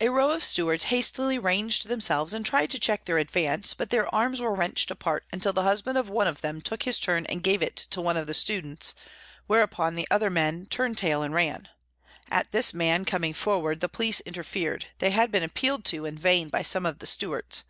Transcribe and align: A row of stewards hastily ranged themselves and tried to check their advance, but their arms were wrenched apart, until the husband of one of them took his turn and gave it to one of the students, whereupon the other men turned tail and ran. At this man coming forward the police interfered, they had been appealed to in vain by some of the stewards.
A 0.00 0.08
row 0.08 0.30
of 0.30 0.42
stewards 0.42 0.86
hastily 0.86 1.38
ranged 1.38 1.86
themselves 1.86 2.32
and 2.34 2.44
tried 2.44 2.72
to 2.72 2.78
check 2.80 3.04
their 3.04 3.18
advance, 3.18 3.72
but 3.72 3.90
their 3.90 4.12
arms 4.12 4.40
were 4.40 4.52
wrenched 4.52 4.90
apart, 4.90 5.24
until 5.32 5.52
the 5.52 5.62
husband 5.62 5.96
of 5.96 6.08
one 6.08 6.26
of 6.26 6.40
them 6.40 6.60
took 6.60 6.82
his 6.82 6.98
turn 6.98 7.24
and 7.26 7.40
gave 7.40 7.62
it 7.62 7.76
to 7.90 8.00
one 8.00 8.16
of 8.16 8.26
the 8.26 8.34
students, 8.34 8.94
whereupon 9.46 9.94
the 9.94 10.08
other 10.10 10.28
men 10.28 10.66
turned 10.66 10.98
tail 10.98 11.22
and 11.22 11.34
ran. 11.34 11.68
At 12.32 12.50
this 12.50 12.74
man 12.74 13.04
coming 13.04 13.32
forward 13.32 13.78
the 13.78 13.88
police 13.88 14.18
interfered, 14.22 14.86
they 14.98 15.10
had 15.12 15.30
been 15.30 15.44
appealed 15.44 15.84
to 15.84 16.04
in 16.04 16.18
vain 16.18 16.48
by 16.48 16.62
some 16.62 16.84
of 16.84 16.98
the 16.98 17.06
stewards. 17.06 17.62